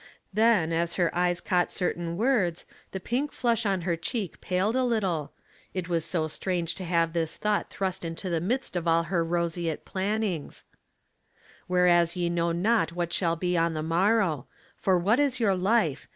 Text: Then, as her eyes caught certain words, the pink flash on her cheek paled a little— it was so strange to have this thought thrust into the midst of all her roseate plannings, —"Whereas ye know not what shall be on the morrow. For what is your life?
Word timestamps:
Then, 0.33 0.73
as 0.73 0.95
her 0.95 1.15
eyes 1.15 1.39
caught 1.39 1.71
certain 1.71 2.17
words, 2.17 2.65
the 2.89 2.99
pink 2.99 3.31
flash 3.31 3.67
on 3.67 3.81
her 3.81 3.95
cheek 3.95 4.41
paled 4.41 4.75
a 4.75 4.83
little— 4.83 5.31
it 5.75 5.87
was 5.89 6.03
so 6.03 6.27
strange 6.27 6.73
to 6.73 6.83
have 6.83 7.13
this 7.13 7.37
thought 7.37 7.69
thrust 7.69 8.03
into 8.03 8.27
the 8.27 8.41
midst 8.41 8.75
of 8.75 8.87
all 8.87 9.03
her 9.03 9.23
roseate 9.23 9.85
plannings, 9.85 10.65
—"Whereas 11.67 12.15
ye 12.15 12.31
know 12.31 12.51
not 12.51 12.93
what 12.93 13.13
shall 13.13 13.35
be 13.35 13.55
on 13.55 13.75
the 13.75 13.83
morrow. 13.83 14.47
For 14.75 14.97
what 14.97 15.19
is 15.19 15.39
your 15.39 15.53
life? 15.53 16.07